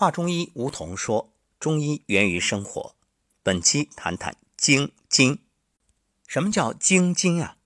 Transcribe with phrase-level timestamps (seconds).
[0.00, 2.94] 华中医吴桐说：“中医源于生活。”
[3.42, 5.40] 本期谈谈经筋。
[6.24, 7.56] 什么叫经筋啊？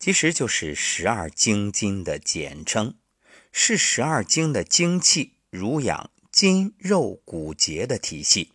[0.00, 2.96] 其实就是十二经筋的简称，
[3.52, 8.50] 是十二经的精气濡养筋肉骨节的体系，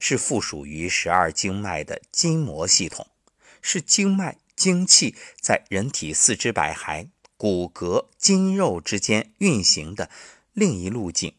[0.00, 3.06] 是附属于十二经脉的筋膜系统，
[3.60, 10.08] 是经脉精气在人体四肢百骸、骨骼筋肉之间运行的
[10.54, 11.34] 另一路径。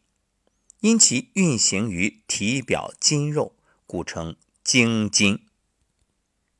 [0.85, 3.55] 因其运行于体表筋肉，
[3.87, 5.43] 故称经筋。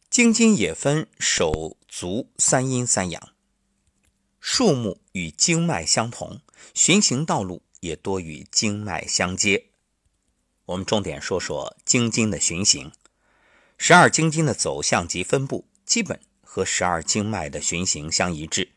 [0.10, 3.36] 经筋也分手足三阴三阳，
[4.40, 6.42] 数目与经脉相同，
[6.74, 9.66] 循行道路也多与经脉相接。
[10.66, 12.92] 我们重点说说经筋的循行。
[13.78, 18.72] 十二经筋的走向及分布，基本和十二经脉的循行相一致，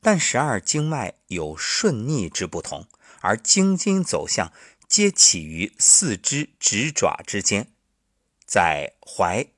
[0.00, 2.88] 但十二经脉有顺逆之不同，
[3.20, 4.52] 而经筋走向。
[4.88, 7.70] 皆起于四肢指爪之间，
[8.46, 9.48] 在踝、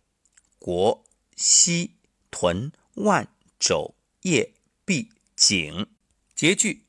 [0.58, 1.02] 腘、
[1.36, 1.92] 膝、
[2.32, 3.28] 臀、腕、
[3.58, 4.52] 肘、腋、
[4.84, 5.86] 臂、颈
[6.34, 6.84] 结聚，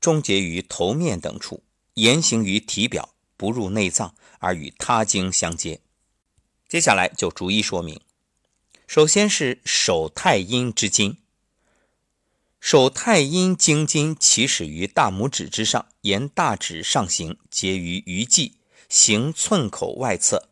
[0.00, 5.80] 终结于头面等处，沿行于体表，不入内脏，而与他经相接。
[6.68, 8.00] 接下来就逐一说明。
[8.86, 11.21] 首先是手太阴之经。
[12.64, 18.52] 手太阴经筋起始于大拇指之上，沿大指上行，结于鱼际，
[18.88, 20.48] 行寸口外侧；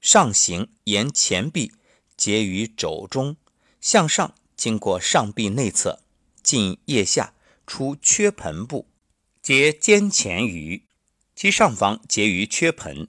[0.00, 1.72] 上行沿前臂，
[2.16, 3.36] 结于肘中，
[3.78, 6.00] 向上经过上臂内侧，
[6.42, 7.34] 进腋下，
[7.66, 8.88] 出缺盆部，
[9.42, 10.86] 结肩前鱼，
[11.36, 13.06] 其上方结于缺盆，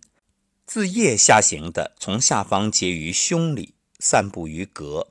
[0.66, 5.08] 自腋下行的，从下方结于胸里，散布于膈，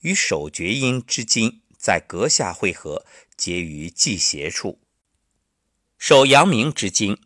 [0.00, 1.62] 与手厥阴之筋。
[1.78, 4.78] 在膈下汇合，结于际斜处。
[5.96, 7.18] 手阳明之经，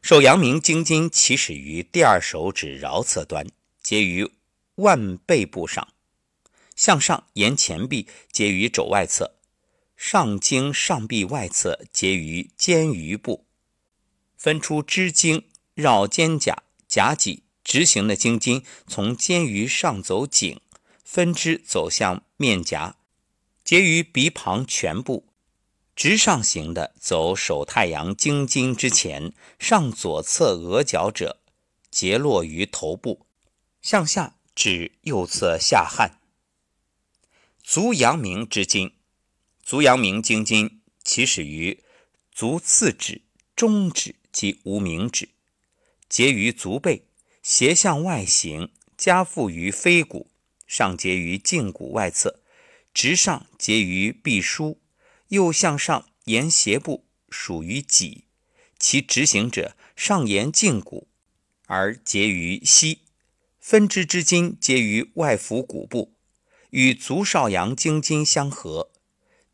[0.00, 3.46] 手阳明经筋起始于第二手指桡侧端，
[3.82, 4.30] 结于
[4.76, 5.88] 腕背部上，
[6.74, 9.36] 向上沿前臂结于肘外侧，
[9.96, 13.46] 上经上臂外侧结于肩盂部，
[14.36, 16.56] 分出支经绕肩胛、
[16.86, 20.60] 夹脊直行的经筋，从肩盂上走颈，
[21.02, 22.96] 分支走向面颊。
[23.66, 25.26] 结于鼻旁全部，
[25.96, 31.40] 直上行的走手太阳经筋之前，上左侧额角者，
[31.90, 33.26] 结落于头部，
[33.82, 36.12] 向下指右侧下颔。
[37.60, 38.92] 足阳明之经，
[39.64, 41.82] 足阳明经筋起始于
[42.30, 43.22] 足次指、
[43.56, 45.30] 中指及无名指，
[46.08, 47.02] 结于足背，
[47.42, 50.30] 斜向外行，加附于腓骨，
[50.68, 52.44] 上结于胫骨外侧。
[52.96, 54.78] 直上结于臂枢，
[55.28, 58.24] 右向上沿斜部属于脊，
[58.78, 61.06] 其直行者上沿胫骨
[61.66, 63.00] 而结于膝，
[63.60, 66.14] 分支之筋结于外腹骨部，
[66.70, 68.90] 与足少阳经筋相合，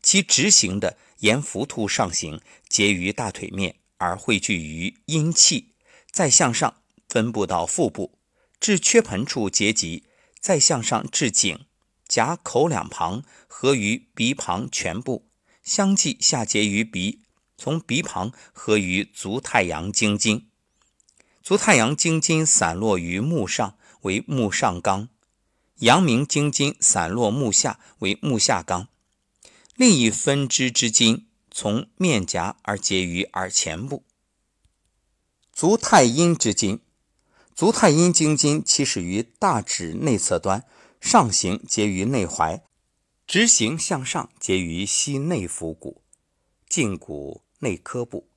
[0.01, 2.39] 其直行的沿浮突上行，
[2.69, 5.73] 结于大腿面而汇聚于阴气，
[6.09, 6.77] 再向上
[7.09, 8.17] 分布到腹部，
[8.61, 10.05] 至缺盆处结集，
[10.39, 11.65] 再向上至颈。
[12.07, 15.27] 颊口两旁合于鼻旁全部，
[15.63, 17.21] 相继下结于鼻，
[17.57, 20.47] 从鼻旁合于足太阳经筋。
[21.41, 25.07] 足太阳经筋散落于目上，为目上纲；
[25.79, 28.87] 阳明经筋散落目下，为目下纲。
[29.75, 34.03] 另一分支之筋从面颊而结于耳前部。
[35.51, 36.79] 足太阴之筋，
[37.55, 40.65] 足太阴经筋起始于大指内侧端。
[41.03, 42.61] 上行结于内踝，
[43.27, 46.01] 直行向上结于膝内腹骨、
[46.69, 48.29] 胫骨内科部，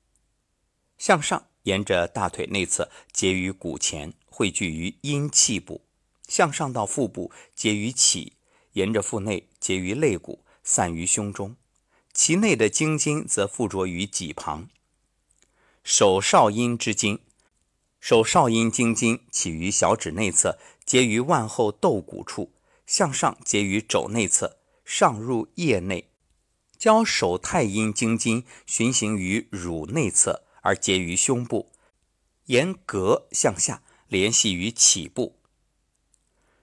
[0.97, 5.85] 向上沿着大腿内侧结于骨前，汇聚于阴气部，
[6.27, 8.33] 向上到腹部结于脐，
[8.73, 11.55] 沿着腹内结于肋骨，散于胸中。
[12.13, 14.67] 其内的经筋则附着于脊旁。
[15.83, 17.19] 手少阴之筋，
[18.01, 22.51] 手少阴经筋起于小指内侧，结于腕后窦骨处。
[22.87, 26.09] 向上结于肘内侧，上入腋内，
[26.77, 31.71] 交手太阴经筋循行于乳内侧，而结于胸部，
[32.45, 35.37] 沿膈向下联系于脐部。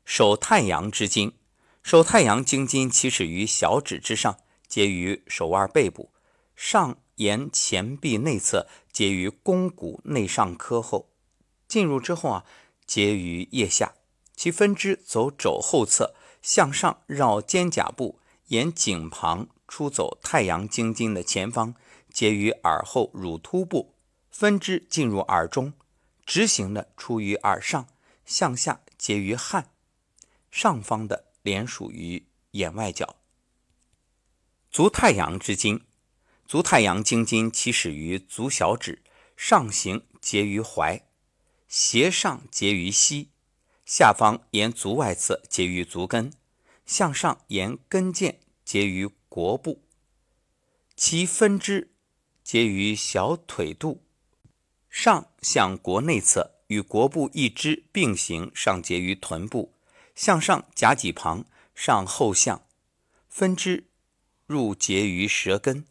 [0.05, 1.35] 手太阳之经，
[1.83, 6.11] 手太阳经筋起始于小指之上，结于手腕背部，
[6.57, 11.11] 上沿前臂内侧，结于肱骨内上髁后，
[11.69, 12.45] 进入之后啊，
[12.87, 13.95] 结于腋下。
[14.37, 21.75] 其分支走肘后侧，向上绕肩胛部，沿颈旁出走太阳经筋的前方，
[22.13, 23.95] 结于耳后乳突部，
[24.31, 25.73] 分支进入耳中，
[26.27, 27.89] 直行的出于耳上，
[28.27, 29.71] 向下结于汗，
[30.51, 33.17] 上方的连属于眼外角。
[34.71, 35.85] 足太阳之经，
[36.47, 39.03] 足太阳经筋起始于足小指，
[39.37, 41.03] 上行结于踝，
[41.69, 43.31] 斜上结于膝，
[43.85, 46.33] 下方沿足外侧结于足跟，
[46.87, 49.83] 向上沿跟腱结于腘部。
[50.97, 51.91] 其分支
[52.43, 54.03] 结于小腿肚，
[54.89, 59.75] 上向腘内侧，与腘部一支并行，上结于臀部，
[60.15, 61.45] 向上夹脊旁，
[61.75, 62.67] 上后向，
[63.29, 63.85] 分支
[64.47, 65.85] 入结于舌根，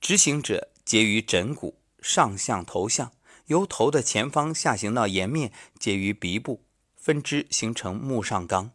[0.00, 3.12] 直行者结于枕骨，上向头向，
[3.46, 6.62] 由头的前方下行到颜面，结于鼻部，
[7.04, 8.70] 分支形成目上纲，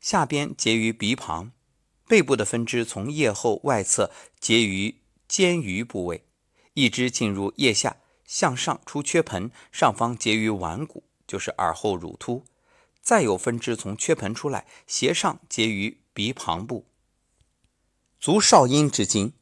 [0.00, 1.50] 下边结于鼻旁，
[2.06, 4.94] 背部的分支从腋后外侧结于。
[5.26, 6.24] 肩盂部位，
[6.74, 12.44] 一支进入腋下，向上出缺盆，上方结于腕骨，就是耳后乳突。
[13.00, 16.86] 再有分支从缺盆出来，斜上结于鼻旁部。
[18.20, 19.32] 足少阴之经，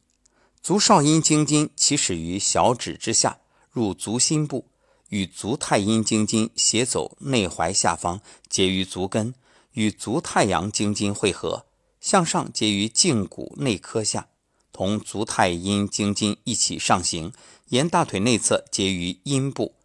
[0.63, 4.70] 足少阴经筋起始于小指之下，入足心部，
[5.11, 9.35] 与足太阴经筋斜走内踝下方，结于足跟，
[9.73, 11.65] 与足太阳经筋汇合，
[11.99, 14.29] 向上结于胫骨内科下。
[14.71, 17.33] 同足太阴经筋一起上行，
[17.67, 19.75] 沿大腿内侧结于阴部，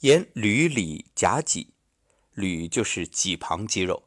[0.00, 1.70] 沿履里夹脊，
[2.32, 4.04] 履就是脊旁肌肉，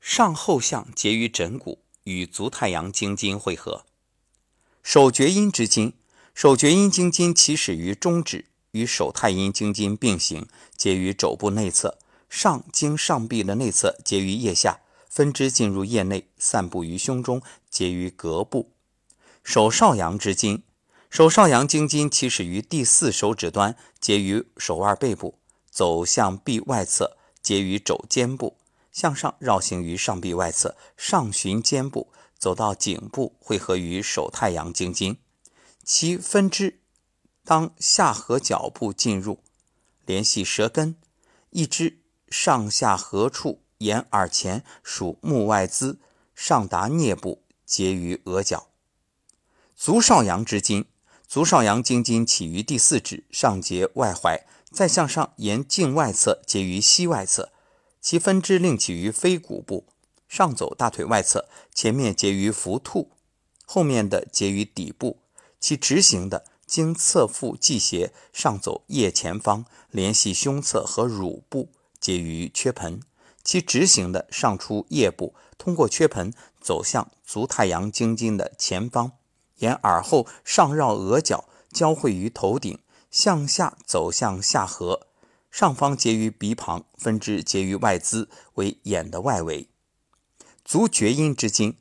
[0.00, 3.84] 上后向结于枕骨，与足太阳经筋汇合。
[4.82, 5.92] 手厥阴之经，
[6.32, 10.46] 手厥阴经筋起始于中指，与手太阴经筋并行，
[10.76, 11.98] 结于肘部内侧，
[12.28, 18.72] 上经上臂的内侧结于腋下，分支进入腋内，散布于胸中，结于膈部。
[19.44, 20.62] 手少阳之筋，
[21.10, 25.38] 手少阳经筋起始于第四手指端，结于手腕背部，
[25.70, 28.56] 走向臂外侧，结于肘肩部，
[28.90, 35.18] 向上绕行于上臂外侧，上循肩部，走到颈部，汇合于手太阳经筋。
[35.84, 36.78] 其分支
[37.44, 39.40] 当下颌角部进入，
[40.06, 40.96] 联系舌根，
[41.50, 41.98] 一支
[42.28, 45.96] 上下颌处沿耳前属目外眦，
[46.34, 48.68] 上达颞部，结于额角。
[49.74, 50.84] 足少阳之筋，
[51.26, 57.50] 足少阳经筋起于第四指，上结外踝，再向上沿颈外侧结于膝外侧，
[58.00, 59.88] 其分支另起于腓骨部，
[60.28, 63.10] 上走大腿外侧，前面结于浮兔，
[63.66, 65.18] 后面的结于底部，
[65.58, 71.68] 其直行的经侧腹际斜，上走腋前方，联系胸侧和乳部，
[72.00, 73.02] 结于缺盆，
[73.44, 76.32] 其直行的上出腋部，通过缺盆
[76.62, 79.12] 走向足太阳经筋的前方。
[79.58, 82.78] 沿耳后上绕额角，交汇于头顶，
[83.10, 85.02] 向下走向下颌，
[85.50, 89.68] 上方结于鼻旁，分支结于外眦，为眼的外围。
[90.64, 91.76] 足厥阴之经，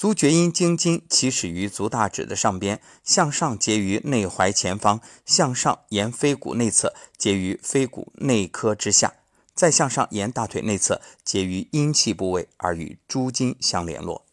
[0.00, 9.12] 足厥阴经筋起始于足大趾的上边，向上结于内踝前方，向上沿腓骨内侧结于腓骨内科之下，
[9.52, 14.24] 再向上沿大腿内侧结于阴气部位，而与诸筋相联络。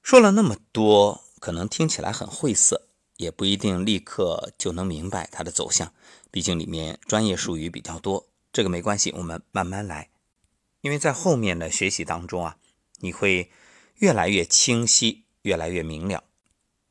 [0.00, 1.24] 说了那么多。
[1.40, 5.92] 可能听起来很晦涩，也不一定立刻就能明白它的走向。
[6.30, 10.10] 毕竟里面专业术语比较多，这个没关系，我们慢慢来。
[10.82, 12.56] 因为在后面的学习当中啊，
[13.00, 13.50] 你会
[13.98, 16.24] 越来越清晰，越来越明了，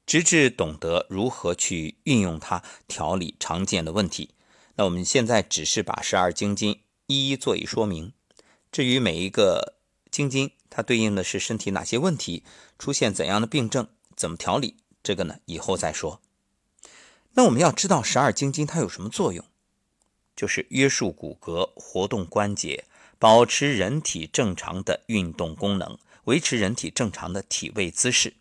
[0.05, 4.31] 直至懂得如何去运用它调理常见的问题。
[4.75, 8.13] 那我们现在只是把十二经筋一一做一说明。
[8.71, 9.75] 至于每一个
[10.09, 12.43] 经筋，它对应的是身体哪些问题，
[12.79, 13.87] 出现怎样的病症。
[14.15, 15.37] 怎么调理这个呢？
[15.45, 16.21] 以后再说。
[17.33, 19.43] 那我们要知道十二经筋它有什么作用？
[20.35, 22.85] 就是约束骨骼、活动关节、
[23.19, 28.35] 保持人体正常的运动功能、维持人体正常的体位姿势。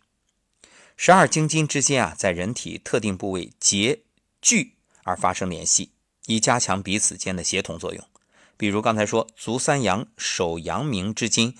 [0.95, 4.01] 十二经筋之间啊，在人体特定部位结
[4.41, 5.91] 聚而发生联系，
[6.27, 8.07] 以加强彼此间的协同作用。
[8.55, 11.57] 比如刚才说足三阳、手阳明之筋，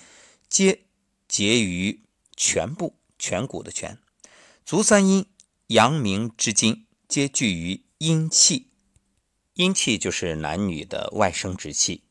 [0.48, 0.82] 皆
[1.26, 2.00] 结于
[2.36, 3.98] 颧部，颧骨的颧。
[4.64, 5.26] 足三阴、
[5.66, 8.68] 阳明之筋皆聚于阴气，
[9.54, 12.04] 阴气就是男女的外生殖器。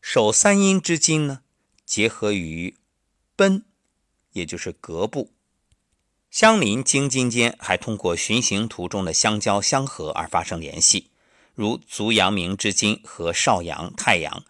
[0.00, 1.42] 手三阴之筋呢，
[1.84, 2.76] 结合于
[3.40, 3.64] 奔，
[4.32, 5.32] 也就是隔部。
[6.30, 11.10] 相邻经津间还通过循行途中的相交相合而发生联系，
[11.54, 14.44] 如足阳明之筋和少阳、太阳，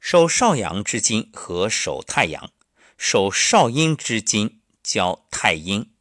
[0.00, 2.50] 手少阳之筋和手太阳，
[2.98, 5.93] 手少阴之筋交太阴。